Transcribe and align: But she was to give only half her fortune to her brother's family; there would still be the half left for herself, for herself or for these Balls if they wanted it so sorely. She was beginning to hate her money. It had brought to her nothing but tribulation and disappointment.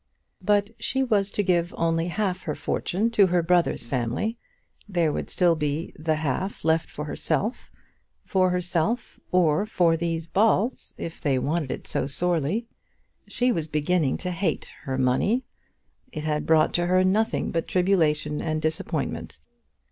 But 0.41 0.71
she 0.81 1.03
was 1.03 1.29
to 1.33 1.43
give 1.43 1.75
only 1.77 2.07
half 2.07 2.41
her 2.45 2.55
fortune 2.55 3.11
to 3.11 3.27
her 3.27 3.43
brother's 3.43 3.85
family; 3.85 4.35
there 4.89 5.13
would 5.13 5.29
still 5.29 5.53
be 5.53 5.93
the 5.95 6.15
half 6.15 6.65
left 6.65 6.89
for 6.89 7.05
herself, 7.05 7.69
for 8.25 8.49
herself 8.49 9.19
or 9.31 9.67
for 9.67 9.95
these 9.95 10.25
Balls 10.25 10.95
if 10.97 11.21
they 11.21 11.37
wanted 11.37 11.69
it 11.69 11.85
so 11.85 12.07
sorely. 12.07 12.65
She 13.27 13.51
was 13.51 13.67
beginning 13.67 14.17
to 14.25 14.31
hate 14.31 14.73
her 14.85 14.97
money. 14.97 15.43
It 16.11 16.23
had 16.23 16.47
brought 16.47 16.73
to 16.73 16.87
her 16.87 17.03
nothing 17.03 17.51
but 17.51 17.67
tribulation 17.67 18.41
and 18.41 18.59
disappointment. 18.59 19.39